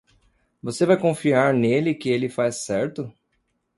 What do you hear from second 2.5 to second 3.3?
certo?